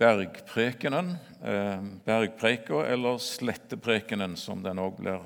[0.00, 5.20] bergprekenen, eh, bergpreika, eller sletteprekenen, som den òg blir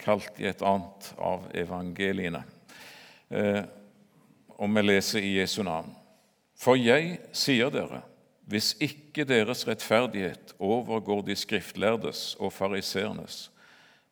[0.00, 2.42] kalt i et annet av evangeliene.
[3.28, 3.62] Eh,
[4.56, 5.92] og vi leser i Jesu navn.
[6.56, 8.00] For jeg sier dere,
[8.48, 13.50] hvis ikke deres rettferdighet overgår de skriftlærdes og fariseernes,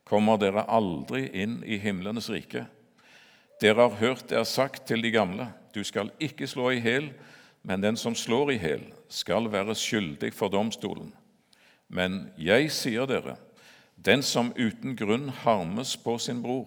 [0.05, 2.67] kommer dere aldri inn i himlenes rike.
[3.63, 7.09] Dere har hørt det er sagt til de gamle, du skal ikke slå i hæl,
[7.63, 8.85] men den som slår i hæl,
[9.15, 11.13] skal være skyldig for domstolen.
[11.89, 13.37] Men jeg sier dere,
[13.95, 16.67] den som uten grunn harmes på sin bror,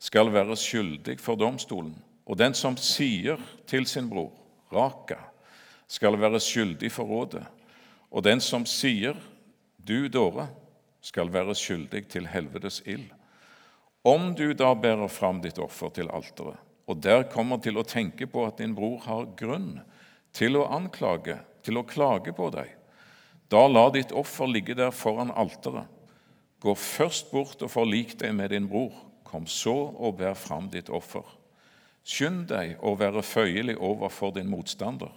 [0.00, 1.96] skal være skyldig for domstolen.
[2.30, 4.30] Og den som sier til sin bror,
[4.72, 5.18] Raka,
[5.90, 7.42] skal være skyldig for rådet.
[8.10, 9.16] Og den som sier,
[9.80, 10.44] Du dåre,
[11.00, 13.08] skal være skyldig til helvetes ild.
[14.04, 18.28] Om du da bærer fram ditt offer til alteret, og der kommer til å tenke
[18.28, 19.80] på at din bror har grunn
[20.36, 22.68] til å anklage, til å klage på deg,
[23.50, 25.88] da la ditt offer ligge der foran alteret.
[26.60, 28.92] Gå først bort og forlik deg med din bror.
[29.24, 31.24] Kom så og bær fram ditt offer.
[32.04, 35.10] Skynd deg å være føyelig overfor din motstander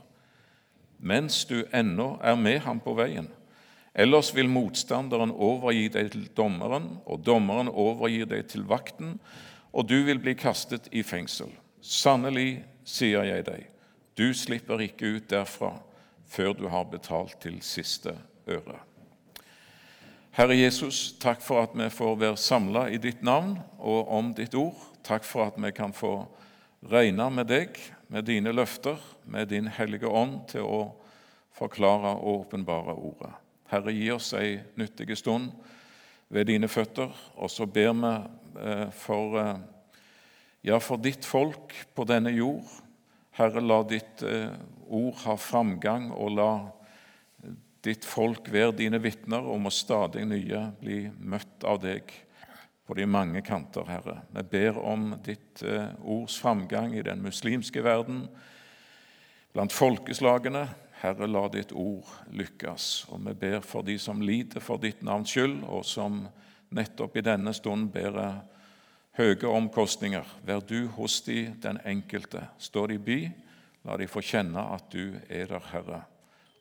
[1.03, 3.27] mens du ennå er med ham på veien.
[3.93, 9.17] Ellers vil motstanderen overgi deg til dommeren, og dommeren overgir deg til vakten,
[9.73, 11.51] og du vil bli kastet i fengsel.
[11.83, 13.67] Sannelig, sier jeg deg,
[14.17, 15.75] du slipper ikke ut derfra
[16.29, 18.15] før du har betalt til siste
[18.49, 18.79] øre.
[20.33, 24.55] Herre Jesus, takk for at vi får være samla i ditt navn og om ditt
[24.57, 24.79] ord.
[25.05, 26.23] Takk for at vi kan få
[26.89, 27.77] regne med deg,
[28.09, 30.81] med dine løfter, med din hellige ånd til å
[31.53, 33.29] forklare og åpenbare ordet.
[33.69, 35.51] Herre, gi oss ei nyttig stund
[36.33, 38.13] ved dine føtter, og så ber vi
[38.65, 39.61] eh, for, eh,
[40.65, 42.65] ja, for ditt folk på denne jord.
[43.33, 44.51] Herre, la ditt eh,
[44.93, 46.51] ord ha framgang, og la
[47.83, 52.13] ditt folk være dine vitner og må stadig nye bli møtt av deg
[52.85, 54.19] på de mange kanter, Herre.
[54.35, 58.27] Vi ber om ditt eh, ords framgang i den muslimske verden,
[59.53, 60.67] blant folkeslagene.
[61.01, 63.07] Herre, la ditt ord lykkes.
[63.11, 66.23] Og vi ber for de som lider for ditt navns skyld, og som
[66.73, 68.43] nettopp i denne stund bærer
[69.17, 70.27] høye omkostninger.
[70.45, 72.47] Vær du hos de den enkelte.
[72.57, 73.19] Står de by,
[73.85, 76.01] la de få kjenne at du er der, Herre.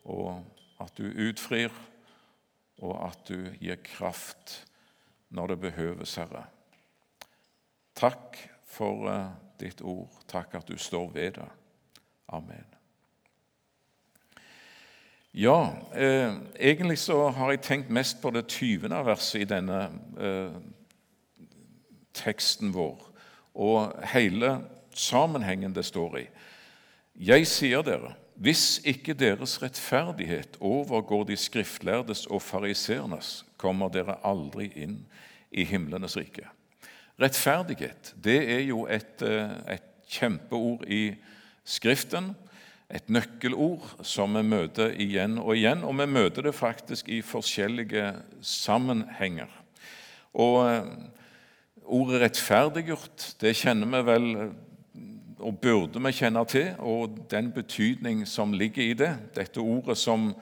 [0.04, 0.42] Og
[0.82, 1.72] at du utfrir,
[2.82, 4.62] og at du gir kraft
[5.30, 6.44] når det behøves, Herre.
[7.96, 8.36] Takk
[8.66, 10.10] for uh, ditt ord.
[10.28, 11.48] Takk at du står ved det.
[12.32, 12.68] Amen.
[15.32, 18.91] Ja, eh, egentlig så har jeg tenkt mest på det 20.
[19.04, 19.78] verset i denne
[20.20, 20.56] eh,
[22.16, 22.98] teksten vår,
[23.54, 24.58] og hele
[24.94, 26.26] sammenhengen det står i.
[27.32, 34.70] Jeg sier dere hvis ikke deres rettferdighet overgår de skriftlærdes og fariseernes, kommer dere aldri
[34.74, 34.96] inn
[35.52, 36.48] i himlenes rike.
[37.20, 41.14] Rettferdighet det er jo et, eh, et kjempeord i
[41.64, 42.32] Skriften,
[42.90, 48.08] et nøkkelord som vi møter igjen og igjen, og vi møter det faktisk i forskjellige
[48.42, 49.46] sammenhenger.
[50.34, 50.90] Og eh,
[51.84, 54.53] Ordet 'rettferdiggjort' det kjenner vi vel
[55.43, 59.10] og burde vi kjenne til, og den betydning som ligger i det.
[59.37, 60.32] Dette ordet som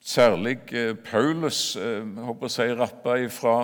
[0.00, 3.56] særlig eh, Paulus eh, håper jeg, rappa fra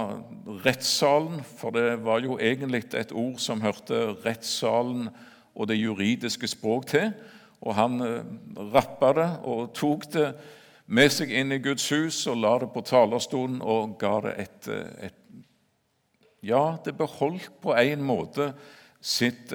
[0.66, 5.08] rettssalen, for det var jo egentlig et ord som hørte rettssalen
[5.54, 7.12] og det juridiske språk til.
[7.60, 8.20] Og han eh,
[8.74, 10.34] rappa det og tok det
[10.86, 14.68] med seg inn i Guds hus og la det på talerstolen og ga det et,
[15.08, 15.22] et
[16.46, 18.52] Ja, det beholdt på en måte
[19.02, 19.52] sitt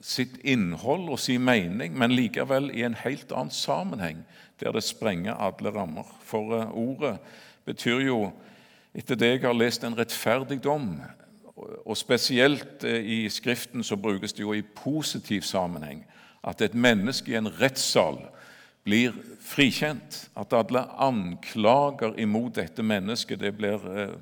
[0.00, 4.24] sitt innhold og sin mening, men likevel i en helt annen sammenheng,
[4.60, 6.08] der det sprenger alle rammer.
[6.24, 7.18] For eh, ordet
[7.68, 8.20] betyr jo,
[8.94, 10.94] etter det jeg har lest, en rettferdig dom.
[11.56, 16.04] Og spesielt eh, i Skriften så brukes det jo i positiv sammenheng.
[16.44, 18.22] At et menneske i en rettssal
[18.84, 19.12] blir
[19.44, 20.30] frikjent.
[20.36, 24.16] At alle anklager imot dette mennesket, det, blir, eh,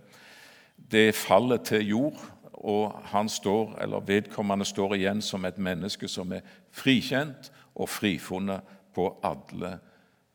[0.90, 2.20] det faller til jord
[2.58, 8.76] og han står, eller vedkommende står igjen som et menneske som er frikjent og frifunnet
[8.94, 9.76] på alle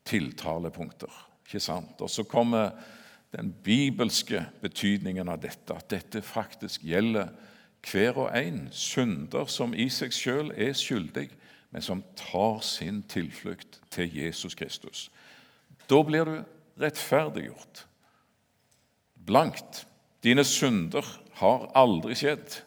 [0.07, 1.11] tiltalepunkter.
[1.45, 2.01] Ikke sant?
[2.01, 2.71] Og Så kommer
[3.35, 7.33] den bibelske betydningen av dette, at dette faktisk gjelder
[7.91, 11.29] hver og en synder som i seg sjøl er skyldig,
[11.73, 15.09] men som tar sin tilflukt til Jesus Kristus.
[15.89, 16.37] Da blir du
[16.79, 17.87] rettferdiggjort.
[19.25, 19.87] Blankt.
[20.23, 21.05] Dine synder
[21.39, 22.61] har aldri skjedd.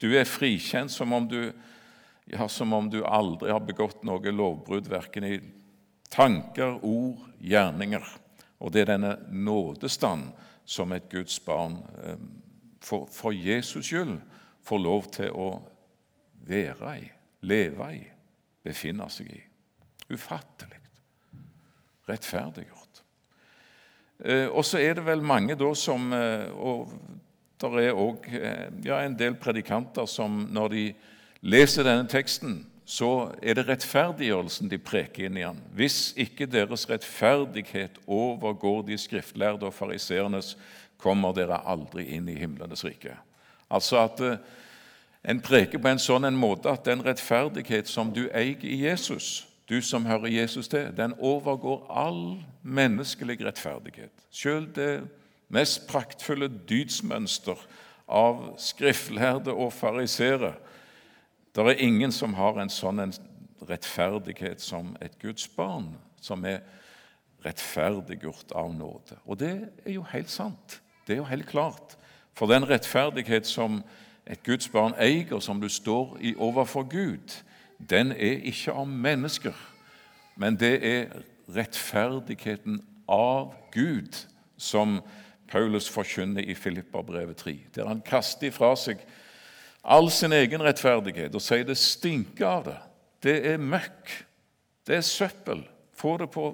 [0.00, 1.50] Du er frikjent som om du,
[2.30, 5.34] ja, som om du aldri har begått noe lovbrudd, verken i
[6.10, 8.06] tanker, ord, gjerninger.
[8.60, 10.30] Og det er denne nådestand
[10.64, 12.20] som et Guds barn eh,
[12.84, 14.18] for, for Jesus skyld
[14.64, 15.50] får lov til å
[16.46, 17.08] være i,
[17.48, 18.02] leve i,
[18.64, 19.40] befinne seg i.
[20.10, 20.78] Ufattelig.
[22.08, 23.02] Rettferdiggjort.
[24.24, 26.90] Eh, og så er det vel mange da som eh, Og
[27.60, 28.24] det er òg
[28.84, 30.84] ja, en del predikanter som når de
[31.44, 35.58] leser denne teksten, så er det rettferdiggjørelsen de preker inn i den.
[35.76, 40.56] Hvis ikke deres rettferdighet overgår de skriftlærde og fariseernes,
[41.00, 43.14] kommer dere aldri inn i himlenes rike.
[43.70, 44.40] Altså at eh,
[45.30, 49.46] en preker på en sånn en måte at den rettferdighet som du eier i Jesus,
[49.70, 54.10] du som hører Jesus til, den overgår all menneskelig rettferdighet.
[54.30, 55.04] Selv det
[55.48, 57.58] mest praktfulle dydsmønster
[58.10, 60.54] av skriftlærde og farisere.
[61.54, 63.14] det er ingen som har en sånn en
[63.68, 66.60] rettferdighet som et Guds barn, som er
[67.44, 69.16] rettferdiggjort av nåde.
[69.24, 70.80] Og det er jo helt sant.
[71.06, 71.96] Det er jo helt klart.
[72.34, 73.82] For den rettferdighet som
[74.26, 77.42] et Guds barn eier, som du står i overfor Gud,
[77.88, 79.56] den er ikke av mennesker,
[80.36, 82.80] men det er rettferdigheten
[83.10, 84.26] av Gud,
[84.60, 85.00] som
[85.50, 89.00] Paulus forkynner i Filipperbrevet 3, der han kaster ifra seg
[89.82, 92.78] all sin egen rettferdighet og sier det stinker av det.
[93.24, 94.12] Det er møkk.
[94.86, 95.64] Det er søppel.
[95.96, 96.52] Få det på,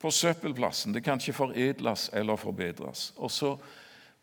[0.00, 0.94] på søppelplassen.
[0.94, 3.12] Det kan ikke foredles eller forbedres.
[3.16, 3.54] Og så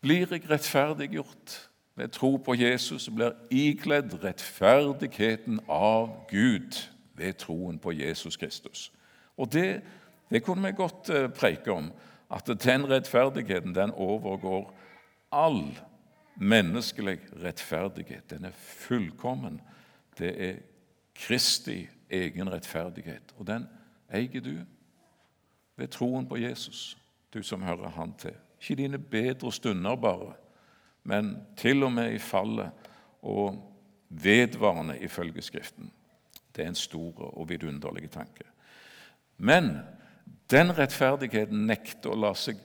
[0.02, 1.56] blir jeg rettferdiggjort
[1.96, 6.82] ved tro på Jesus blir ikledd rettferdigheten av Gud
[7.16, 8.92] ved troen på Jesus Kristus.
[9.36, 9.80] Og det,
[10.30, 11.90] det kunne vi godt eh, preike om,
[12.30, 14.74] at den rettferdigheten den overgår
[15.32, 15.78] all
[16.36, 18.30] menneskelig rettferdighet.
[18.30, 19.60] Den er fullkommen.
[20.18, 20.54] Det er
[21.14, 23.34] Kristi egen rettferdighet.
[23.36, 23.68] Og den
[24.12, 24.58] eier du
[25.76, 26.98] ved troen på Jesus,
[27.34, 28.34] du som hører Han til.
[28.60, 30.34] Ikke dine bedre stunder bare,
[31.06, 32.86] men til og med i fallet
[33.26, 33.58] og
[34.08, 35.90] vedvarende ifølge Skriften.
[36.54, 38.46] Det er en stor og vidunderlig tanke.
[39.36, 39.78] Men
[40.50, 42.60] den rettferdigheten nekter å la seg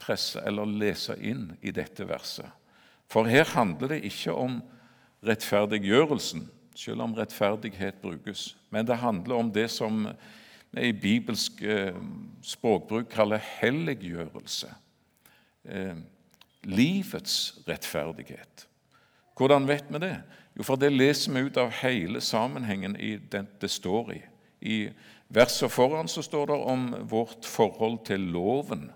[0.00, 2.48] presse eller lese inn i dette verset.
[3.10, 4.60] For her handler det ikke om
[5.24, 10.08] rettferdiggjørelsen, selv om rettferdighet brukes, men det handler om det som
[10.74, 11.94] vi i bibelsk eh,
[12.42, 14.72] språkbruk kaller helliggjørelse.
[16.64, 18.66] Livets rettferdighet.
[19.36, 20.16] Hvordan vet vi det?
[20.54, 22.96] Jo, for det leser vi ut av hele sammenhengen
[23.30, 24.20] den det står i.
[24.60, 24.76] I
[25.28, 28.90] verset foran så står det om vårt forhold til loven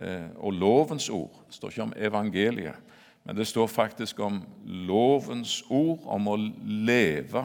[0.00, 1.36] eh, og lovens ord.
[1.46, 2.88] Det står ikke om evangeliet.
[3.22, 7.44] Men det står faktisk om lovens ord, om å leve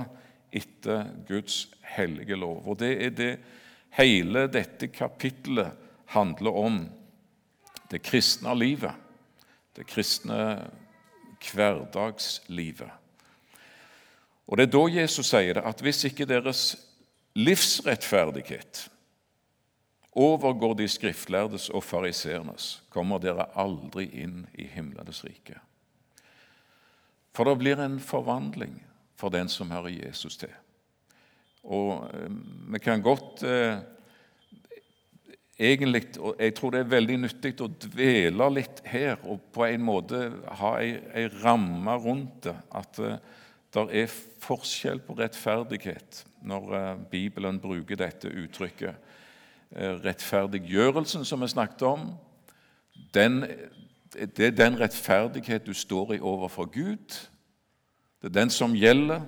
[0.49, 2.63] etter Guds hellige lov.
[2.65, 3.33] Og det er det
[3.99, 5.75] hele dette kapittelet
[6.15, 6.79] handler om.
[7.91, 8.95] Det kristne livet.
[9.77, 10.41] Det kristne
[11.53, 12.89] hverdagslivet.
[14.47, 16.77] Og Det er da Jesus sier det, at hvis ikke deres
[17.35, 18.87] livsrettferdighet
[20.17, 25.59] overgår de skriftlærdes og fariseernes, kommer dere aldri inn i himlenes rike.
[27.35, 28.79] For det blir en forvandling
[29.15, 30.53] for den som hører Jesus til.
[31.63, 32.31] Og eh,
[32.73, 33.77] vi kan godt eh,
[35.59, 36.03] egentlig,
[36.39, 40.21] Jeg tror det er veldig nyttig å dvele litt her og på en måte
[40.61, 42.55] ha ei, ramme rundt det.
[42.71, 43.17] At uh,
[43.73, 48.95] det er forskjell på rettferdighet når uh, Bibelen bruker dette uttrykket.
[49.73, 52.11] Uh, rettferdiggjørelsen som vi snakket om,
[53.13, 53.43] den
[54.13, 57.27] det er den rettferdighet du står i overfor Gud.
[58.21, 59.21] Det er den som gjelder.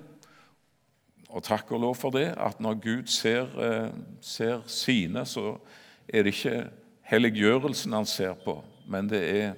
[1.29, 5.59] Og takk og lov for det, at når Gud ser, eh, ser sine, så
[6.13, 6.69] er det ikke
[7.09, 9.57] helliggjørelsen han ser på, men det er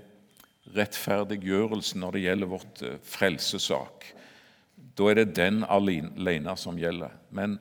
[0.76, 4.06] rettferdiggjørelsen når det gjelder vårt eh, frelsesak.
[4.98, 7.14] Da er det den alene som gjelder.
[7.32, 7.58] Men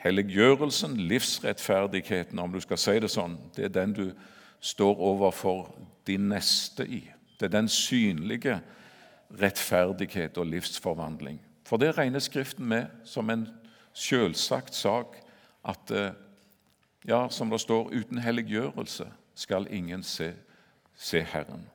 [0.00, 4.04] helliggjørelsen, livsrettferdigheten, om du skal si det sånn, det er den du
[4.60, 5.70] står overfor
[6.08, 7.02] de neste i.
[7.38, 8.58] Det er den synlige
[9.40, 11.38] rettferdighet og livsforvandling.
[11.64, 13.46] For det regner Skriften med som en
[13.94, 15.20] selvsagt sak
[15.68, 16.10] at eh,
[17.08, 20.32] ja, som det står, uten helliggjørelse skal ingen se,
[20.96, 21.66] se Herren.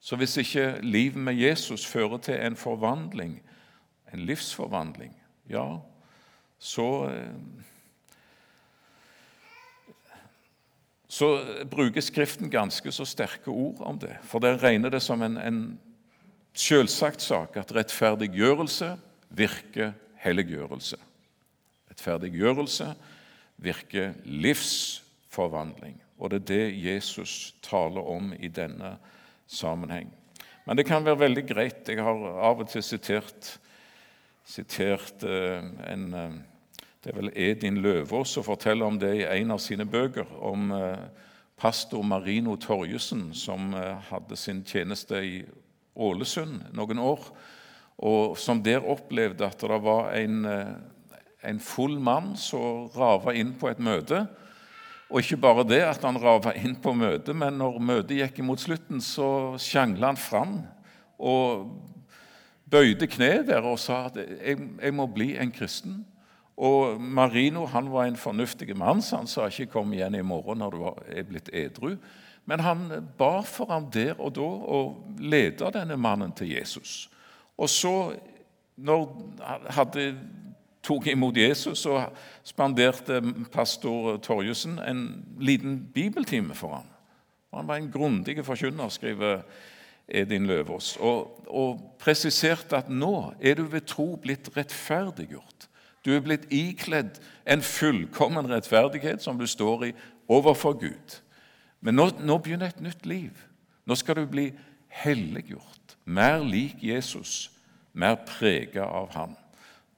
[0.00, 3.42] Så hvis ikke livet med Jesus fører til en forvandling,
[4.12, 5.12] en livsforvandling,
[5.48, 5.76] ja,
[6.58, 7.68] så eh,
[11.10, 11.26] så
[11.66, 14.14] bruker Skriften ganske så sterke ord om det.
[14.22, 15.62] For det regner det som en, en
[16.54, 18.92] selvsagt sak at rettferdiggjørelse
[19.34, 19.92] virker
[20.22, 20.96] helliggjørelse.
[21.90, 22.92] Rettferdiggjørelse
[23.60, 25.98] virker livsforvandling.
[26.20, 28.96] Og det er det Jesus taler om i denne
[29.48, 30.10] sammenheng.
[30.66, 31.88] Men det kan være veldig greit.
[31.88, 33.56] Jeg har av og til sitert,
[34.44, 36.38] sitert uh, en uh,
[37.00, 40.28] Det er vel Edin Løvaas som forteller om det i en av sine bøker.
[40.36, 40.98] Om uh,
[41.56, 43.72] pastor Marino Torjussen, som
[44.08, 45.42] hadde sin tjeneste i
[45.96, 47.26] Ålesund noen år.
[47.98, 50.46] Og som der opplevde at det var en,
[51.42, 54.24] en full mann som rava inn på et møte.
[55.10, 58.62] Og ikke bare det at han rava inn på møtet, men når møtet gikk imot
[58.62, 60.60] slutten, så sjangla han fram
[61.18, 61.66] og
[62.70, 66.04] bøyde kne der og sa at jeg, jeg, må bli en kristen.
[66.60, 70.58] Og Marino han var en fornuftig mann, så han sa ikke 'kom igjen i morgen
[70.58, 71.98] når du er blitt edru'.
[72.46, 77.10] Men han ba for ham der og da og leda denne mannen til Jesus.
[77.58, 78.14] Og så,
[78.76, 79.12] når
[79.70, 80.18] hadde
[80.82, 83.20] tok imot Jesus og spanderte
[83.52, 85.02] pastor Torjussen en
[85.40, 86.88] liten bibeltime for ham.
[87.54, 89.42] Han var en grundig forkynner, skriver
[90.08, 95.68] Edin Løvaas, og, og presiserte at nå er du ved tro blitt rettferdiggjort.
[96.04, 99.92] Du er blitt ikledd en fullkommen rettferdighet som du står i
[100.30, 101.20] overfor Gud.
[101.80, 103.36] Men nå, nå begynner et nytt liv.
[103.86, 104.50] Nå skal du bli
[105.02, 107.50] helliggjort, mer lik Jesus,
[107.92, 109.36] mer prega av ham.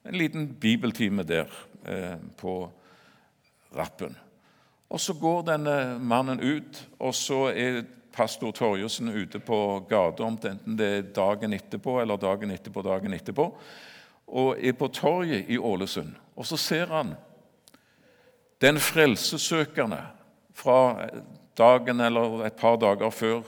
[0.04, 1.46] En liten bibeltime der
[1.86, 2.70] eh, på
[3.76, 4.16] rappen.
[4.90, 10.76] Og Så går denne mannen ut, og så er pastor Torjussen ute på gata, enten
[10.76, 13.46] det er dagen etterpå eller dagen etterpå, dagen etterpå,
[14.26, 16.12] og er på torget i Ålesund.
[16.36, 17.14] Og så ser han
[18.60, 20.02] den frelsesøkende
[20.54, 21.08] fra
[21.58, 23.42] dagen eller et par dager før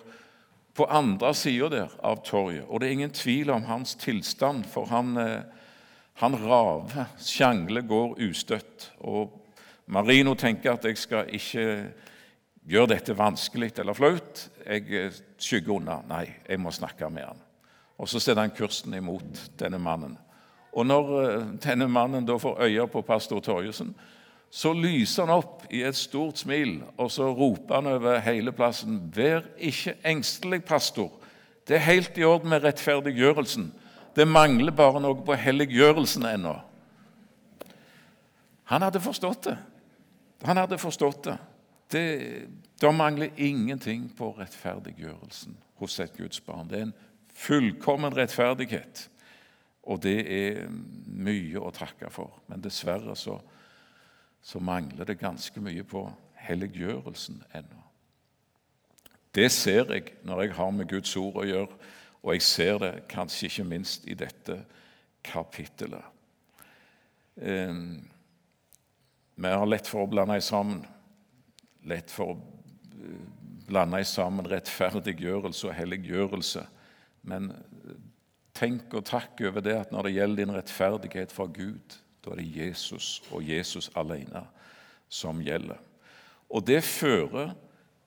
[0.75, 2.65] på andre sida der av torget.
[2.69, 5.45] Og det er ingen tvil om hans tilstand, for han eh,
[6.15, 8.91] han raver, sjangler, går ustøtt.
[9.01, 9.33] Og
[9.87, 11.67] Marino tenker at jeg skal ikke
[12.65, 14.49] gjøre dette vanskelig eller flaut.
[14.65, 15.99] Jeg eh, skygger unna.
[16.09, 17.43] Nei, jeg må snakke med han.
[17.99, 20.17] Og Så setter han kursen imot denne mannen.
[20.73, 23.95] Og Når eh, denne mannen da får øye på pastor Torjussen,
[24.55, 29.01] så lyser han opp i et stort smil, og så roper han over hele plassen.:
[29.15, 31.11] Vær ikke engstelig, pastor.
[31.67, 33.73] Det er helt i orden med rettferdiggjørelsen.
[34.15, 36.55] Det mangler bare noe på helliggjørelsen ennå.
[38.71, 39.57] Han hadde forstått det.
[40.45, 41.39] Han hadde forstått det.
[41.91, 42.05] Det,
[42.81, 46.69] det mangler ingenting på rettferdiggjørelsen hos et Guds barn.
[46.71, 46.97] Det er en
[47.35, 49.09] fullkommen rettferdighet,
[49.83, 50.69] og det er
[51.07, 52.39] mye å takke for.
[52.49, 53.37] Men dessverre så,
[54.43, 56.07] så mangler det ganske mye på
[56.47, 57.83] helliggjørelsen ennå.
[59.35, 61.93] Det ser jeg når jeg har med Guds ord å gjøre
[62.25, 64.63] og jeg ser det kanskje ikke minst i dette
[65.25, 66.05] kapittelet.
[67.37, 67.77] Eh,
[69.35, 70.81] vi har lett for å blande sammen.
[71.85, 72.53] Lett for å blande
[73.67, 76.67] blande sammen rettferdiggjørelse og helliggjørelse.
[77.23, 77.57] Men eh,
[78.57, 81.89] tenk og takk over det at når det gjelder din rettferdighet fra Gud,
[82.25, 84.43] da er det Jesus og Jesus alene
[85.13, 85.79] som gjelder.
[86.51, 87.51] Og det fører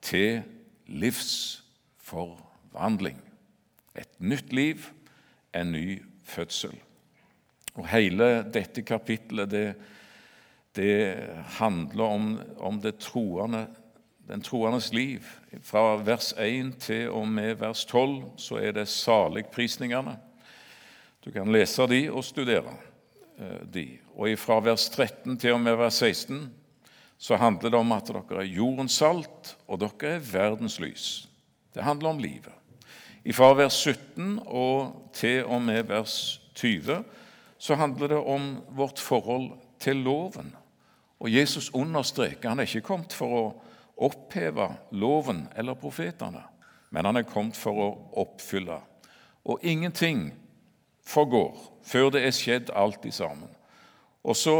[0.02, 0.42] til
[0.86, 3.27] livsforvandling.
[3.98, 4.86] Et nytt liv,
[5.54, 6.74] en ny fødsel.
[7.78, 9.66] Og Hele dette kapittelet det,
[10.76, 10.94] det
[11.58, 13.66] handler om, om det troende,
[14.28, 15.24] den troendes liv.
[15.64, 20.18] Fra vers 1 til og med vers 12 så er det saligprisningene.
[21.24, 22.74] Du kan lese de og studere
[23.38, 23.86] eh, de.
[24.14, 26.46] Og fra vers 13 til og med vers 16
[27.18, 31.26] så handler det om at dere er jordens salt, og dere er verdens lys.
[31.74, 32.54] Det handler om livet.
[33.32, 37.02] Fra vers 17 og til og med vers 20
[37.58, 40.54] så handler det om vårt forhold til loven.
[41.20, 43.46] Og Jesus understreker han er ikke kommet for å
[44.08, 46.44] oppheve loven eller profetene,
[46.90, 47.88] men han er kommet for å
[48.22, 48.78] oppfylle.
[49.44, 50.30] Og ingenting
[51.06, 53.50] forgår før det er skjedd alt i sammen.
[54.22, 54.56] Og så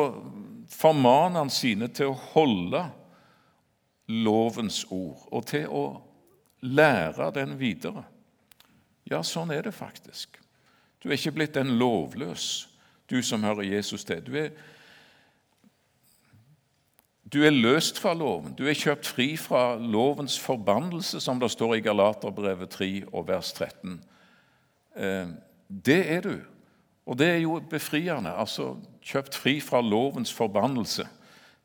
[0.73, 2.83] formaner han sine til å holde
[4.09, 5.85] lovens ord og til å
[6.65, 8.07] lære den videre.
[9.09, 10.37] Ja, sånn er det faktisk.
[11.01, 12.69] Du er ikke blitt en lovløs,
[13.09, 14.21] du som hører Jesus til.
[14.25, 14.51] Du er,
[17.25, 18.53] du er løst fra loven.
[18.59, 23.53] Du er kjøpt fri fra lovens forbannelse, som det står i Galaterbrevet 3 og vers
[23.57, 23.99] 13.
[24.97, 25.35] Eh,
[25.69, 26.37] det er du.
[27.09, 28.35] Og det er jo befriende.
[28.35, 28.77] altså
[29.09, 31.07] Kjøpt fri fra lovens forbannelse.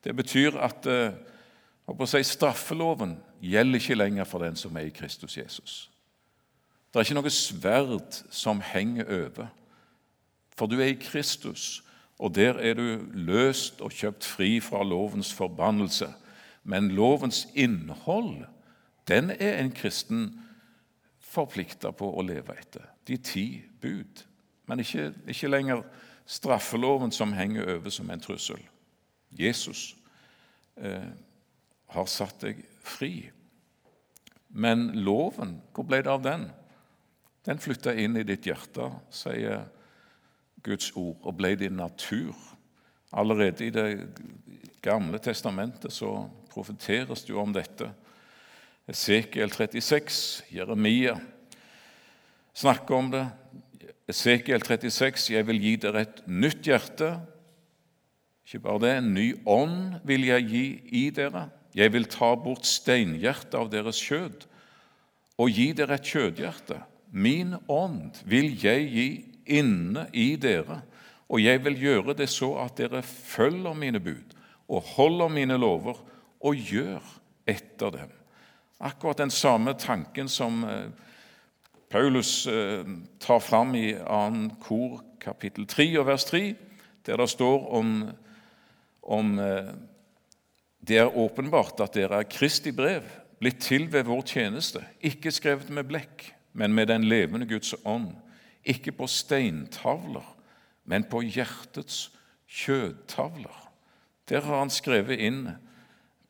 [0.03, 5.37] Det betyr at eh, si, straffeloven gjelder ikke lenger for den som er i Kristus
[5.37, 5.92] Jesus.
[6.93, 9.47] Det er ikke noe sverd som henger over.
[10.53, 11.81] For du er i Kristus,
[12.19, 16.13] Og der er du løst og kjøpt fri fra lovens forbannelse.
[16.63, 18.45] Men lovens innhold,
[19.07, 20.29] den er en kristen
[21.19, 22.85] forplikta på å leve etter.
[23.07, 24.23] De ti bud.
[24.65, 25.83] Men ikke, ikke lenger
[26.25, 28.61] straffeloven som henger over som en trussel.
[29.31, 29.95] Jesus
[30.77, 31.09] eh,
[31.89, 33.31] har satt deg fri.
[34.47, 36.47] Men loven, hvor ble det av den?
[37.43, 39.65] Den flytta inn i ditt hjerte, sier
[40.63, 42.35] Guds ord, og ble din natur.
[43.11, 43.87] Allerede i Det
[44.83, 47.89] gamle testamentet så profeteres det jo om dette.
[48.87, 51.17] Esekiel 36, Jeremia
[52.53, 53.25] snakker om det.
[54.07, 57.13] Esekiel 36.: Jeg vil gi dere et nytt hjerte.
[58.45, 61.47] Ikke bare det, en ny ånd vil jeg gi i dere.
[61.75, 64.43] Jeg vil ta bort steinhjertet av deres kjød
[65.39, 66.81] og gi dere et kjødhjerte.
[67.13, 69.07] Min ånd vil jeg gi
[69.53, 70.81] inne i dere,
[71.29, 74.33] og jeg vil gjøre det så at dere følger mine bud
[74.73, 75.99] og holder mine lover
[76.43, 77.03] og gjør
[77.49, 78.11] etter dem.
[78.83, 80.89] Akkurat den samme tanken som eh,
[81.93, 82.83] Paulus eh,
[83.21, 84.57] tar fram i 2.
[84.63, 86.43] kor kapittel 3 og vers 3,
[87.05, 87.91] der det står om,
[89.03, 89.73] om eh,
[90.83, 93.05] det er åpenbart at dere er Kristi brev,
[93.39, 98.11] blitt til ved vår tjeneste, ikke skrevet med blekk, men med den levende Guds ånd,
[98.63, 100.25] ikke på steintavler,
[100.85, 102.11] men på hjertets
[102.47, 103.71] kjødtavler.
[104.29, 105.47] Der har han skrevet inn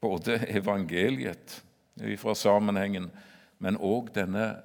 [0.02, 1.60] både evangeliet
[2.18, 3.12] fra sammenhengen,
[3.60, 4.56] men òg denne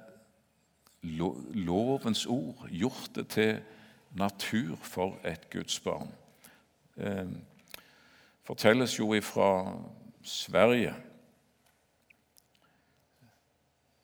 [1.03, 3.59] lovens ord, gjort det til
[4.17, 6.09] natur for et Guds barn.
[6.95, 7.29] Det eh,
[8.43, 9.77] fortelles jo fra
[10.23, 10.93] Sverige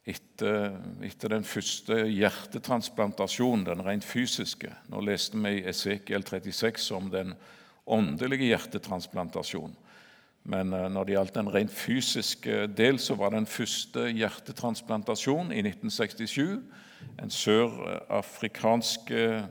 [0.06, 4.70] etter, etter, den første hjertetransplantasjonen, den rent fysiske.
[4.92, 7.34] Nå leste vi i Esekiel 36 om den
[7.86, 9.76] åndelige hjertetransplantasjonen.
[10.46, 15.64] Men eh, når det gjaldt den rent fysiske del, så var den første hjertetransplantasjonen i
[15.66, 16.62] 1967
[17.22, 19.48] en sørafrikansk eh,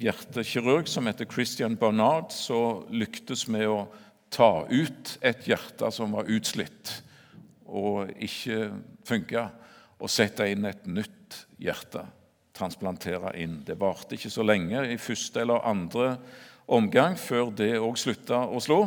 [0.00, 3.86] hjertekirurg som heter Christian Barnard, så lyktes med å
[4.32, 7.02] ta ut et hjerte som var utslitt
[7.66, 8.70] og ikke
[9.06, 9.48] funka,
[9.96, 12.04] og sette inn et nytt hjerte.
[12.56, 13.60] Transplantere inn.
[13.66, 16.14] Det varte ikke så lenge i første eller andre
[16.72, 18.80] omgang før det òg slutta å slå,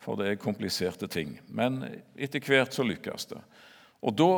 [0.00, 1.36] for det er kompliserte ting.
[1.48, 1.82] Men
[2.16, 3.42] etter hvert så lykkes det.
[4.04, 4.30] Og da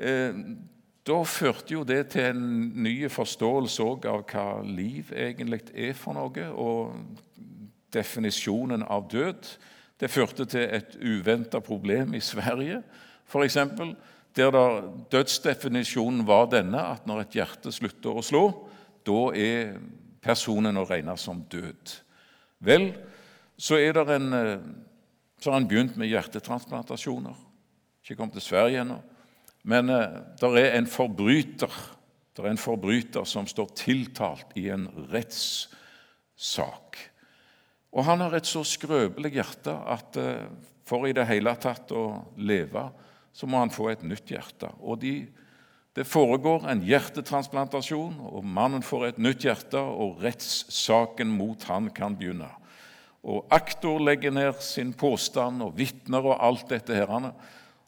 [0.00, 0.36] eh,
[1.08, 2.42] da førte jo det til en
[2.82, 6.92] ny forståelse av hva liv egentlig er for noe, og
[7.94, 9.48] definisjonen av død.
[9.98, 12.82] Det førte til et uventa problem i Sverige,
[13.28, 13.58] f.eks.,
[14.36, 14.54] der
[15.10, 18.42] dødsdefinisjonen var denne at når et hjerte slutter å slå,
[19.02, 19.72] da er
[20.22, 21.94] personen å regne som død.
[22.62, 22.92] Vel,
[23.58, 24.60] så, er en, eh,
[25.42, 27.34] så har en begynt med hjertetransplantasjoner.
[28.04, 29.00] Ikke kommet til Sverige ennå.
[29.66, 31.74] Men eh, det er en forbryter
[32.38, 36.94] det er en forbryter som står tiltalt i en rettssak.
[37.92, 40.48] Og han har et så skrøpelig hjerte at eh,
[40.88, 42.04] for i det hele tatt å
[42.40, 42.86] leve,
[43.32, 44.70] så må han få et nytt hjerte.
[44.80, 45.28] Og de,
[45.98, 52.14] Det foregår en hjertetransplantasjon, og mannen får et nytt hjerte, og rettssaken mot han kan
[52.14, 52.50] begynne.
[53.26, 56.94] Og Aktor legger ned sin påstand, og vitner og alt dette.
[56.94, 57.32] her.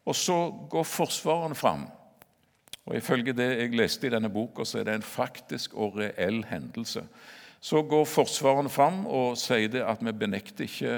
[0.05, 1.87] Og så går forsvarerne fram.
[2.87, 6.45] Og Ifølge det jeg leste i denne boka, så er det en faktisk og reell
[6.45, 7.05] hendelse.
[7.61, 10.95] Så går forsvarerne fram og sier det at vi benekter ikke,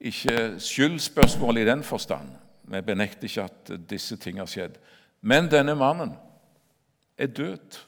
[0.00, 2.28] ikke skyldspørsmål i den forstand.
[2.70, 4.76] Vi benekter ikke at disse ting har skjedd.
[5.20, 6.12] Men denne mannen
[7.18, 7.80] er død.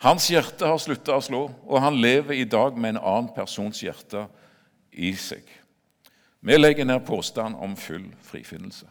[0.00, 3.82] Hans hjerte har slutta å slå, og han lever i dag med en annen persons
[3.84, 4.24] hjerte
[4.96, 5.44] i seg.
[6.40, 8.88] Vi legger ned påstand om full frifinnelse.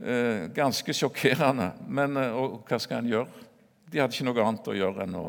[0.00, 2.34] Eh, ganske sjokkerende, men eh,
[2.66, 3.46] hva skal en gjøre?
[3.90, 5.26] De hadde ikke noe annet å gjøre enn å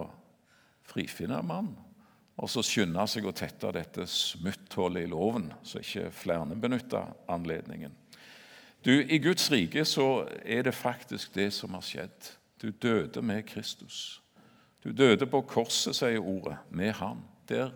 [0.92, 1.78] frifinne mannen.
[2.42, 7.94] Og så skynde seg å tette dette smutthullet i loven, så ikke flere benytter anledningen.
[8.82, 12.32] Du, I Guds rike så er det faktisk det som har skjedd.
[12.62, 14.22] Du døde med Kristus.
[14.82, 17.22] Du døde på korset, sier ordet, med Han.
[17.50, 17.70] Der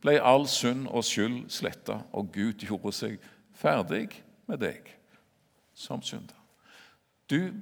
[0.00, 3.18] ble all synd og skyld sletta, og Gud gjorde seg
[3.52, 4.08] ferdig
[4.48, 4.88] med deg
[5.76, 6.36] som synder.
[7.28, 7.52] Du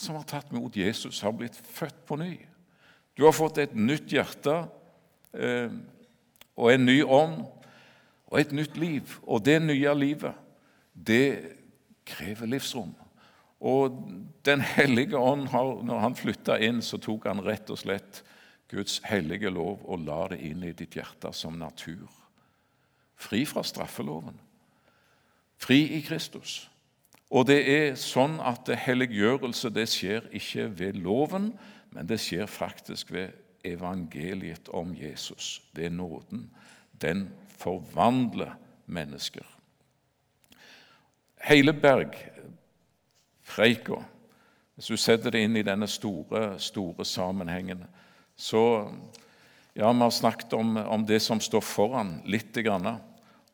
[0.00, 2.34] som har tatt imot Jesus, har blitt født på ny.
[3.16, 4.56] Du har fått et nytt hjerte
[5.32, 5.72] eh,
[6.56, 7.40] og en ny ånd
[8.26, 9.16] og et nytt liv.
[9.24, 10.36] Og det nye livet,
[10.92, 11.56] det
[12.06, 12.94] krever livsrom.
[13.60, 14.02] Og
[14.46, 18.20] Den hellige ånd, har, når han flytta inn, så tok han rett og slett
[18.70, 22.06] Guds hellige lov og la det inn i ditt hjerte som natur.
[23.16, 24.38] Fri fra straffeloven.
[25.58, 26.68] Fri i Kristus.
[27.30, 31.58] Og det er sånn at helliggjørelse det skjer ikke ved loven,
[31.90, 33.28] men det skjer faktisk ved
[33.66, 35.62] evangeliet om Jesus.
[35.74, 36.50] Det er nåden.
[37.02, 38.54] Den forvandler
[38.86, 39.46] mennesker.
[41.46, 42.34] Hele bergpreika,
[44.74, 47.84] hvis du setter det inn i denne store, store sammenhengen,
[48.36, 48.92] så
[49.76, 52.96] Ja, vi har snakket om, om det som står foran, lite grann.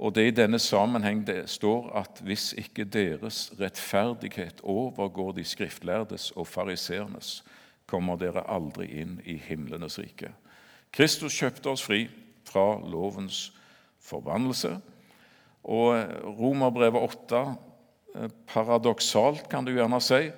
[0.03, 6.33] Og det i denne sammenheng det står at hvis ikke deres rettferdighet overgår de skriftlærdes
[6.35, 7.45] og fariseernes,
[7.87, 10.33] kommer dere aldri inn i himlenes rike.
[10.93, 12.07] Kristus kjøpte oss fri
[12.49, 13.53] fra lovens
[14.03, 14.75] forbannelse.
[15.63, 15.95] Og
[16.41, 17.43] Romerbrevet 8,
[18.17, 20.31] eh, paradoksalt kan du gjerne si,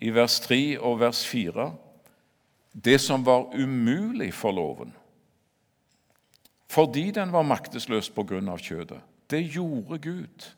[0.00, 1.70] i vers 3 og vers 4
[2.72, 4.92] det som var umulig for loven,
[6.70, 9.00] fordi den var maktesløs på grunn av kjødet.
[9.30, 10.50] Det gjorde Gud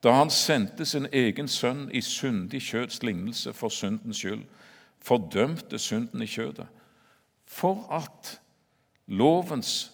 [0.00, 4.46] da han sendte sin egen sønn i syndig kjøds lignelse for syndens skyld,
[5.04, 6.66] fordømte synden i kjødet,
[7.44, 8.38] for at
[9.12, 9.90] lovens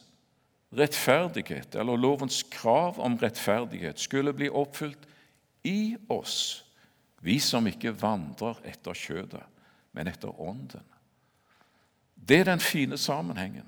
[0.77, 5.09] rettferdighet, eller lovens krav om rettferdighet, skulle bli oppfylt
[5.67, 6.63] i oss,
[7.21, 9.43] vi som ikke vandrer etter kjødet,
[9.97, 10.85] men etter ånden.
[12.15, 13.67] Det er den fine sammenhengen.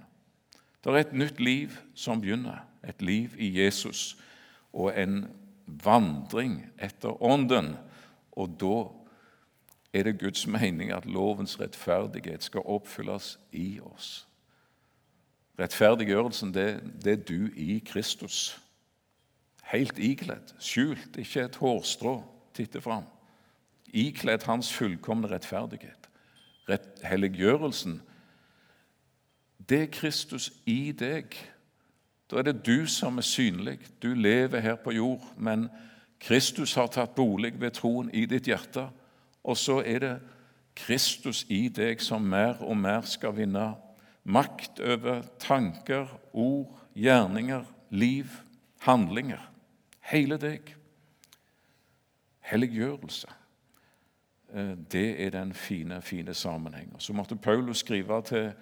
[0.84, 4.16] Det er et nytt liv som begynner, et liv i Jesus
[4.72, 5.26] og en
[5.66, 7.74] vandring etter Ånden.
[8.32, 8.86] Og da
[9.92, 14.28] er det Guds mening at lovens rettferdighet skal oppfylles i oss.
[15.58, 16.68] Rettferdiggjørelsen, det,
[17.04, 18.60] det er du i Kristus.
[19.72, 22.20] Helt ikledd, skjult, ikke et hårstrå
[22.54, 23.08] titter fram.
[23.92, 26.06] Ikledd Hans fullkomne rettferdighet.
[26.68, 27.98] Rett, helliggjørelsen,
[29.58, 31.34] det er Kristus i deg.
[32.30, 33.78] Da er det du som er synlig.
[34.02, 35.68] Du lever her på jord, men
[36.20, 38.88] Kristus har tatt bolig ved troen i ditt hjerte.
[39.44, 40.14] Og så er det
[40.78, 43.72] Kristus i deg som mer og mer skal vinne
[44.28, 48.26] makt over tanker, ord, gjerninger, liv,
[48.84, 49.40] handlinger.
[50.00, 50.74] Hele deg.
[52.40, 53.28] Helliggjørelse.
[54.54, 57.00] Eh, det er den fine, fine sammenhengen.
[57.00, 58.52] Så måtte Paulus skrive til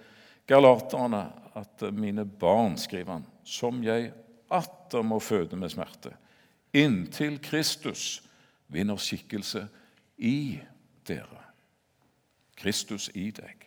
[0.47, 1.25] galaterne
[1.57, 4.13] at mine barn, skriver han, som jeg
[4.53, 6.13] atter må føde med smerte,
[6.77, 8.23] inntil Kristus
[8.69, 9.67] vinner skikkelse
[10.19, 10.59] i
[11.07, 11.43] dere.
[12.57, 13.67] Kristus i deg.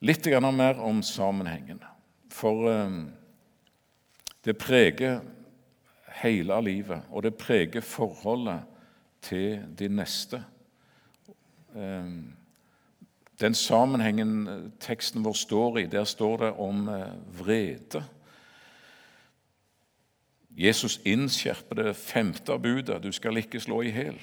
[0.00, 1.80] Litt mer om sammenhengen.
[2.30, 2.98] For eh,
[4.46, 5.20] det preger
[6.22, 8.62] hele livet, og det preger forholdet
[9.22, 10.42] til de neste.
[11.78, 12.32] Ehm,
[13.40, 18.02] den sammenhengen eh, teksten vår står i, der står det om eh, vrede.
[20.58, 24.18] Jesus innskjerper det femte budet du skal ikke slå i hjel.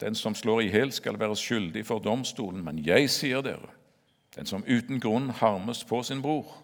[0.00, 2.64] Den som slår i hjel, skal være skyldig for domstolen.
[2.64, 3.68] Men jeg sier dere,
[4.34, 6.56] den som uten grunn harmes på sin bror,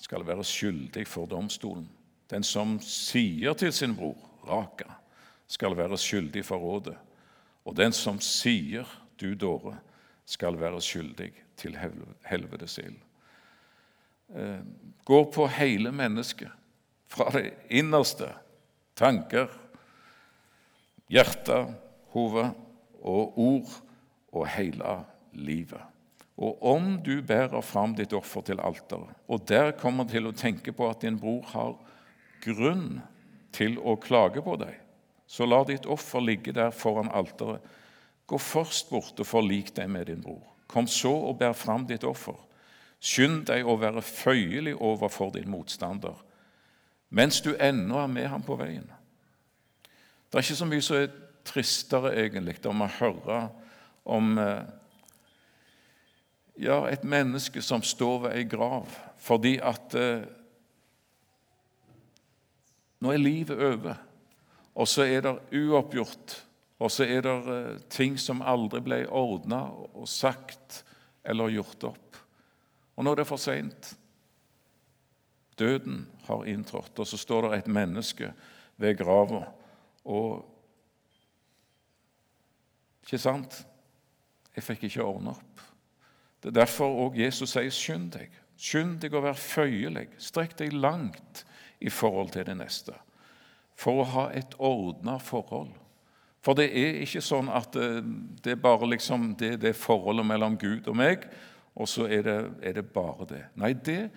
[0.00, 1.86] skal være skyldig for domstolen.
[2.30, 4.16] Den som sier til sin bror,
[4.48, 4.96] Raka,
[5.46, 6.96] skal være skyldig for rådet.
[7.64, 8.88] Og den som sier
[9.20, 9.76] du dåre,
[10.24, 11.76] skal være skyldig til
[12.24, 12.96] helvetes ild.
[14.34, 14.60] Eh,
[15.04, 16.50] går på hele mennesket,
[17.08, 18.30] fra det innerste,
[18.96, 19.50] tanker,
[21.12, 21.66] hjerte,
[22.14, 22.48] hode
[23.02, 23.74] og ord,
[24.34, 24.96] og hele
[25.32, 25.82] livet.
[26.34, 30.74] Og om du bærer fram ditt offer til alteret, og der kommer til å tenke
[30.74, 31.76] på at din bror har
[32.42, 32.98] grunn
[33.54, 34.74] til å klage på deg,
[35.30, 37.62] så la ditt offer ligge der foran alteret
[38.26, 40.42] Gå først bort og forlik deg med din bror.
[40.70, 42.38] Kom så og bær fram ditt offer.
[43.04, 46.22] Skynd deg å være føyelig overfor din motstander
[47.14, 48.86] mens du ennå er med ham på veien.
[50.26, 51.12] Det er ikke så mye som er
[51.46, 53.36] tristere egentlig om å høre
[54.04, 54.64] om eh,
[56.64, 60.24] ja, et menneske som står ved ei grav fordi at eh,
[63.04, 64.00] nå er livet over,
[64.74, 66.34] og så er det uoppgjort
[66.78, 70.82] og så er det eh, ting som aldri ble ordna og sagt
[71.24, 72.18] eller gjort opp.
[72.94, 73.94] Og nå er det for seint.
[75.58, 78.32] Døden har inntrådt, og så står det et menneske
[78.76, 79.46] ved grava.
[80.04, 80.50] Og
[83.04, 83.58] Ikke sant?
[84.56, 85.60] Jeg fikk ikke ordne opp.
[86.40, 88.38] Det er derfor òg Jesus sier 'skynd deg'.
[88.56, 90.08] Skynd deg å være føyelig.
[90.18, 91.44] Strekk deg langt
[91.80, 92.94] i forhold til det neste.
[93.76, 95.74] For å ha et ordna forhold
[96.44, 98.04] For det er ikke sånn at det,
[98.44, 101.24] det er bare liksom det, det forholdet mellom Gud og meg,
[101.74, 103.42] og så er det, er det bare det.
[103.58, 104.10] Nei, det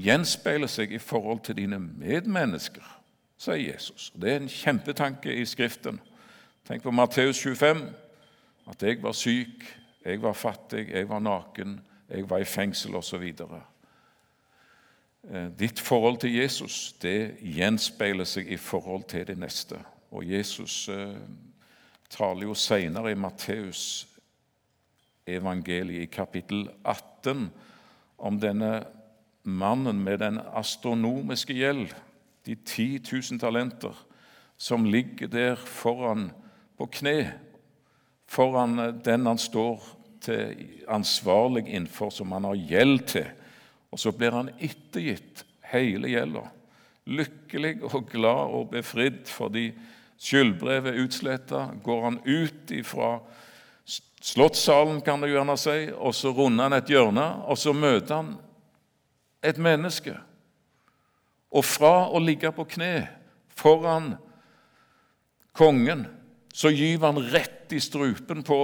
[0.00, 2.84] gjenspeiler seg i forhold til dine medmennesker,
[3.38, 4.10] sier Jesus.
[4.16, 6.00] Det er en kjempetanke i Skriften.
[6.66, 7.84] Tenk på Matteus 25,
[8.72, 9.66] at jeg var syk,
[10.06, 13.22] jeg var fattig, jeg var naken, jeg var i fengsel osv.
[15.30, 19.78] Eh, ditt forhold til Jesus det gjenspeiler seg i forhold til det neste.
[20.10, 21.18] Og Jesus eh,
[22.12, 24.06] taler jo senere i Matteus
[25.26, 27.48] evangeliet i kapittel 18
[28.16, 28.84] om denne
[29.46, 31.90] mannen med den astronomiske gjeld,
[32.46, 33.94] de 10 000 talenter,
[34.56, 36.30] som ligger der foran
[36.78, 37.32] på kne,
[38.26, 39.82] foran den han står
[40.22, 40.54] til
[40.88, 43.26] ansvarlig innenfor, som han har gjeld til.
[43.92, 46.46] Og så blir han ettergitt hele gjelda.
[47.06, 49.68] Lykkelig og glad og befridd fordi
[50.18, 51.66] Skyldbrevet er utsletta.
[51.84, 53.18] Går han ut ifra
[54.26, 58.32] Slottssalen, kan du gjerne si, og så runder han et hjørne, og så møter han
[59.44, 60.16] et menneske.
[61.54, 63.06] Og fra å ligge på kne
[63.54, 64.16] foran
[65.56, 66.06] kongen,
[66.52, 68.58] så gyver han rett i strupen på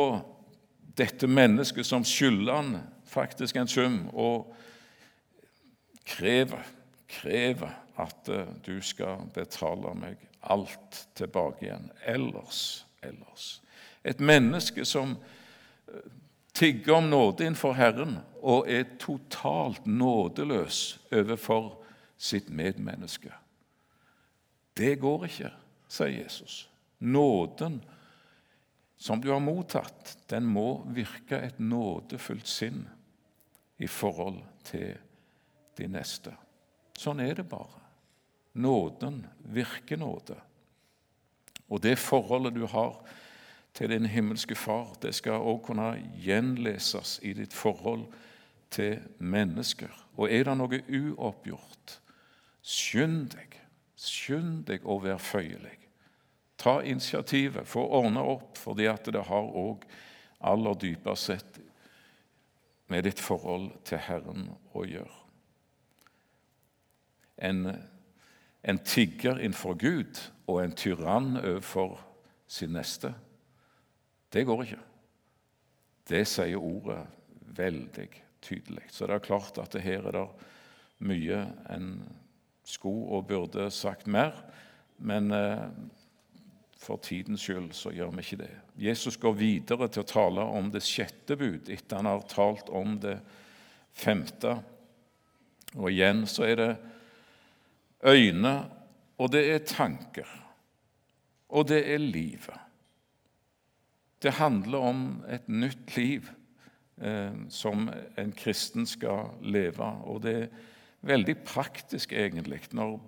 [0.98, 2.74] dette mennesket som skylder han
[3.12, 4.50] faktisk en sum, og
[6.08, 6.64] krever,
[7.22, 11.90] krever at eh, du skal betale meg alt tilbake igjen.
[12.06, 13.60] Ellers, ellers.
[14.02, 16.02] Et menneske som eh,
[16.52, 21.76] tigger om nåde innenfor Herren og er totalt nådeløs overfor
[22.18, 23.32] sitt medmenneske.
[24.76, 25.50] Det går ikke,
[25.90, 26.66] sier Jesus.
[26.98, 27.80] Nåden
[29.02, 32.84] som du har mottatt, den må virke et nådefullt sinn
[33.82, 34.94] i forhold til
[35.78, 36.30] de neste.
[37.02, 37.80] Sånn er det bare
[38.52, 40.36] nåden, virkenåde.
[41.72, 43.00] Og det forholdet du har
[43.74, 45.88] til din himmelske Far, det skal også kunne
[46.20, 48.04] gjenleses i ditt forhold
[48.70, 49.90] til mennesker.
[50.16, 51.96] Og er det noe uoppgjort,
[52.62, 53.56] skynd deg,
[53.96, 55.78] skynd deg å være føyelig.
[56.60, 59.88] Ta initiativet, få ordne opp, fordi at det har òg
[60.44, 61.58] aller dypest sett
[62.92, 65.21] med ditt forhold til Herren å gjøre.
[67.42, 67.66] En
[68.62, 71.98] en tigger innenfor Gud og en tyrann overfor
[72.46, 73.14] sin neste.
[74.32, 74.82] Det går ikke.
[76.08, 77.00] Det sier ordet
[77.56, 78.08] veldig
[78.42, 78.84] tydelig.
[78.90, 80.26] Så det er klart at det her er det
[81.02, 81.42] mye
[81.74, 81.88] en
[82.64, 84.36] skulle og burde sagt mer,
[85.02, 85.66] men eh,
[86.78, 88.52] for tidens skyld så gjør vi ikke det.
[88.78, 92.94] Jesus går videre til å tale om det sjette bud etter han har talt om
[93.02, 93.16] det
[93.90, 94.54] femte.
[95.74, 96.70] Og igjen så er det
[98.06, 98.64] øyne,
[99.18, 100.28] og det er tanker.
[101.48, 102.58] Og det er livet.
[104.22, 106.28] Det handler om et nytt liv
[107.02, 109.84] eh, som en kristen skal leve.
[109.84, 110.46] Og det er
[111.00, 113.00] veldig praktisk, egentlig, når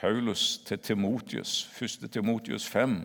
[0.00, 2.10] Paulus til Timotius, 1.
[2.12, 3.00] Timotius 5,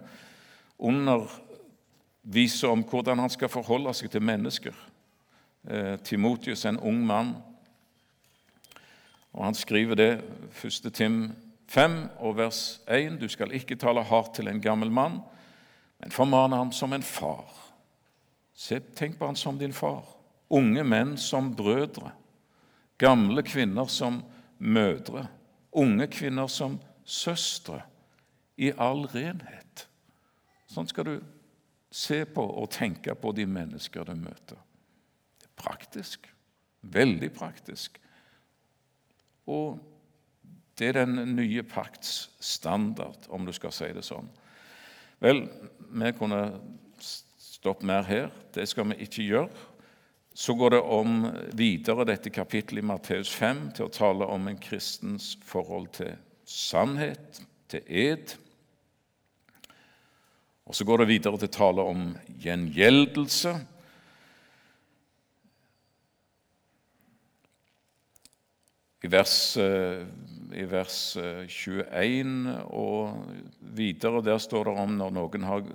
[0.79, 4.75] underviser om hvordan han skal forholde seg til mennesker.
[5.69, 7.35] Eh, Timotius en ung mann
[9.33, 10.11] og Han skriver det
[10.63, 10.93] 1.
[10.93, 11.31] Tim
[11.67, 15.19] 5 og vers 1.: Du skal ikke tale hardt til en gammel mann,
[15.99, 17.49] men formane ham som en far.
[18.53, 20.05] Se, tenk på han som din far.
[20.49, 22.11] Unge menn som brødre.
[22.97, 24.21] Gamle kvinner som
[24.59, 25.27] mødre.
[25.71, 27.81] Unge kvinner som søstre.
[28.57, 29.87] I all renhet.
[30.69, 31.15] Sånn skal du
[31.89, 34.61] se på og tenke på de mennesker du møter.
[35.41, 36.29] Det er praktisk.
[36.81, 37.97] Veldig praktisk.
[39.49, 39.79] Og
[40.79, 44.29] det er den nye pakts standard, om du skal si det sånn.
[45.23, 45.45] Vel,
[45.93, 46.41] vi kunne
[47.39, 48.31] stoppe mer her.
[48.55, 49.69] Det skal vi ikke gjøre.
[50.33, 51.19] Så går det om
[51.53, 56.15] videre dette kapittelet i Matteus 5 til å tale om en kristens forhold til
[56.49, 58.33] sannhet, til ed.
[60.65, 62.09] Og Så går det videre til å tale om
[62.41, 63.53] gjengjeldelse
[69.03, 70.05] I vers, eh,
[70.55, 71.17] I vers
[71.51, 73.25] 21 eh, og
[73.75, 75.65] videre der står det om når, har,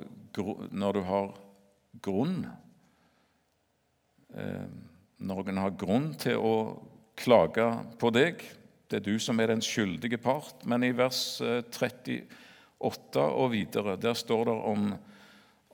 [0.73, 1.35] når du har
[2.05, 2.39] grunn
[4.33, 4.69] eh,
[5.19, 6.55] Noen har grunn til å
[7.19, 7.65] klage
[7.99, 8.45] på deg.
[8.87, 10.63] Det er du som er den skyldige part.
[10.63, 14.93] Men i vers 38 og videre, der står det om,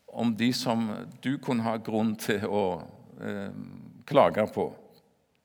[0.08, 0.86] om de som
[1.20, 2.64] du kunne ha grunn til å
[3.20, 3.52] eh,
[4.08, 4.70] klage på.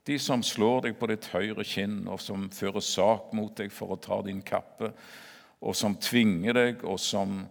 [0.09, 3.93] De som slår deg på ditt høyre kinn, og som fører sak mot deg for
[3.93, 4.89] å ta din kappe,
[5.61, 7.43] og som tvinger deg, og som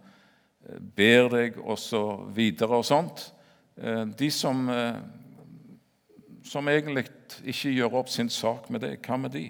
[0.97, 2.01] ber deg, og så
[2.35, 3.29] videre og sånt.
[4.19, 4.65] De som,
[6.43, 7.05] som egentlig
[7.47, 9.45] ikke gjør opp sin sak med deg, hva med de?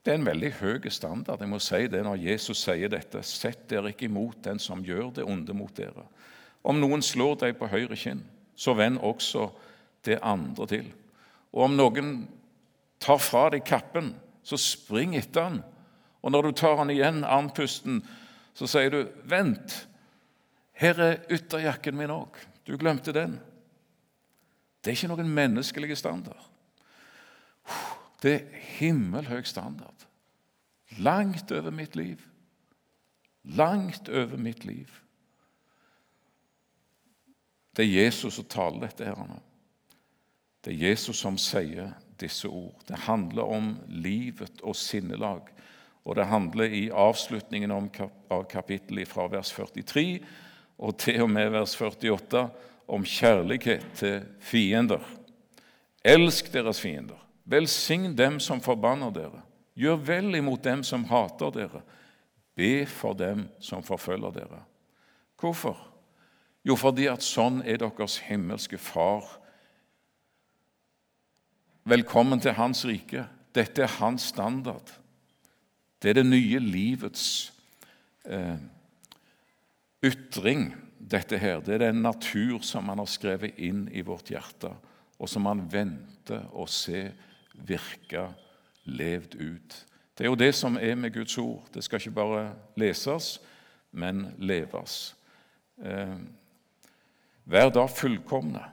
[0.00, 1.42] Det er en veldig høy standard.
[1.42, 3.24] Jeg må si det når Jesus sier dette.
[3.26, 6.06] Sett dere ikke imot den som gjør det onde mot dere.
[6.62, 8.22] Om noen slår deg på høyre kinn,
[8.54, 9.50] så vend også
[10.06, 10.88] det andre til.
[11.52, 12.14] Og om noen
[13.02, 15.60] tar fra deg kappen, så spring etter han.
[16.20, 18.02] Og når du tar han igjen, armpusten,
[18.54, 19.86] så sier du, 'Vent,
[20.72, 22.36] her er ytterjakken min òg.
[22.66, 23.40] Du glemte den.'
[24.80, 26.40] Det er ikke noen menneskelig standard.
[28.22, 30.06] Det er himmelhøy standard.
[30.98, 32.20] Langt over mitt liv.
[33.44, 34.88] Langt over mitt liv.
[37.76, 39.38] Det er Jesus som taler dette her nå.
[40.60, 42.76] Det er Jesus som sier disse ord.
[42.88, 45.48] Det handler om livet og sinnelag.
[46.04, 50.20] Og det handler i avslutningen av kapittelet fra vers 43
[50.80, 52.44] og til og med vers 48
[52.90, 55.04] om kjærlighet til fiender.
[56.04, 57.18] Elsk deres fiender.
[57.44, 59.42] Velsign dem som forbanner dere.
[59.76, 61.82] Gjør vel imot dem som hater dere.
[62.56, 64.64] Be for dem som forfølger dere.
[65.40, 65.76] Hvorfor?
[66.64, 69.39] Jo, fordi at sånn er deres himmelske Far.
[71.90, 73.24] Velkommen til Hans rike.
[73.50, 74.92] Dette er hans standard.
[75.98, 77.24] Det er det nye livets
[78.30, 78.62] eh,
[80.06, 80.68] ytring,
[81.02, 81.58] dette her.
[81.58, 84.70] Det er den natur som han har skrevet inn i vårt hjerte,
[85.18, 87.08] og som han venter å se
[87.58, 88.28] virke,
[88.86, 89.82] levd ut.
[90.14, 91.66] Det er jo det som er med Guds ord.
[91.74, 92.48] Det skal ikke bare
[92.78, 93.40] leses,
[93.90, 95.16] men leves.
[95.82, 96.18] Eh,
[97.50, 98.68] Vær da fullkomne,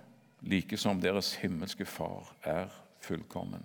[0.46, 3.64] like som deres himmelske Far er fullkommen.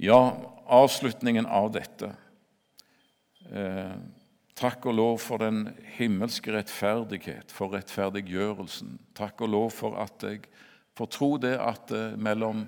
[0.00, 0.18] Ja,
[0.66, 2.14] avslutningen av dette.
[3.52, 3.96] Eh,
[4.56, 5.66] takk og lov for den
[5.98, 8.96] himmelske rettferdighet, for rettferdiggjørelsen.
[9.18, 10.46] Takk og lov for at jeg
[10.96, 12.64] får tro det at eh, mellom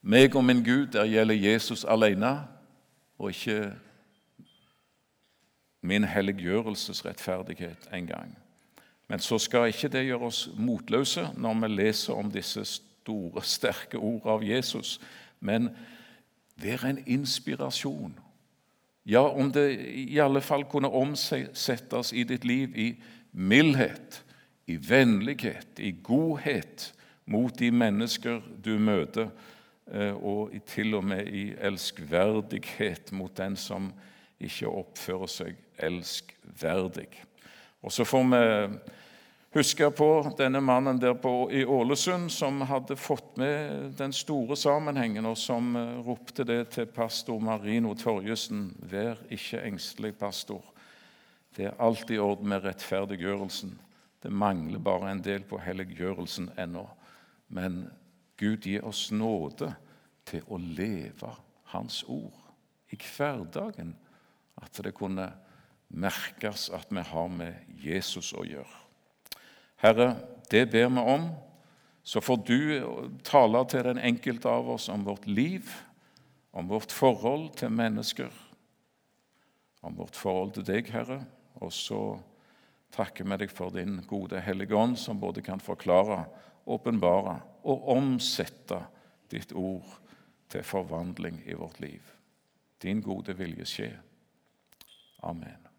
[0.00, 2.38] meg og min Gud, der gjelder Jesus alene,
[3.20, 3.72] og ikke
[5.82, 8.36] min helliggjørelsesrettferdighet engang.
[9.08, 12.64] Men så skal ikke det gjøre oss motløse når vi leser om disse
[13.00, 14.98] store, sterke ord av Jesus,
[15.40, 15.70] men
[16.60, 18.18] være en inspirasjon.
[19.06, 22.90] Ja, om det i alle fall kunne omsettes i ditt liv i
[23.32, 24.24] mildhet,
[24.66, 26.92] i vennlighet, i godhet
[27.26, 29.30] mot de mennesker du møter
[29.90, 33.88] Eh, og til og med i elskverdighet mot den som
[34.40, 37.08] ikke oppfører seg elskverdig.
[37.82, 38.78] Og Så får vi
[39.54, 40.08] huske på
[40.38, 45.74] denne mannen der på, i Ålesund som hadde fått med den store sammenhengen, og som
[45.76, 50.62] eh, ropte det til pastor Marino Torjussen Vær ikke engstelig, pastor.
[51.56, 53.74] Det er alt i orden med rettferdiggjørelsen.
[54.22, 56.84] Det mangler bare en del på helliggjørelsen ennå.
[57.48, 57.88] Men
[58.38, 59.72] Gud gir oss nåde
[60.28, 61.34] til å leve
[61.72, 62.36] Hans ord
[62.90, 63.94] i hverdagen.
[64.60, 65.30] At det kunne
[65.88, 68.79] merkes at vi har med Jesus å gjøre.
[69.80, 70.14] Herre,
[70.50, 71.30] det ber vi om.
[72.02, 72.60] Så får du
[73.24, 75.68] tale til den enkelte av oss om vårt liv,
[76.50, 78.32] om vårt forhold til mennesker,
[79.80, 81.20] om vårt forhold til deg, Herre.
[81.60, 82.00] Og så
[82.94, 86.24] takker vi deg for din gode Hellige Ånd, som både kan forklare
[86.70, 87.38] åpenbare
[87.68, 88.82] og omsette
[89.30, 89.96] ditt ord
[90.50, 92.02] til forvandling i vårt liv.
[92.82, 93.90] Din gode vilje skje.
[95.22, 95.69] Amen.